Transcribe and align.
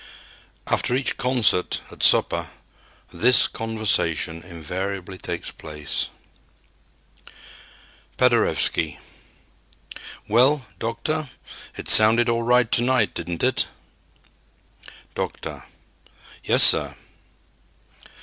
After 0.65 0.95
each 0.95 1.15
concert, 1.17 1.81
at 1.91 2.01
supper, 2.01 2.49
this 3.13 3.47
conversation 3.47 4.41
invariably 4.41 5.19
takes 5.19 5.51
place: 5.51 6.09
Paderewski: 8.17 8.97
"Well, 10.27 10.65
'Doctor,' 10.79 11.29
it 11.77 11.87
sounded 11.87 12.29
all 12.29 12.41
right 12.41 12.71
to 12.71 12.81
night, 12.81 13.13
didn't 13.13 13.43
it?" 13.43 13.67
"Doctor": 15.13 15.65
"Yes, 16.43 16.63
sir." 16.63 16.95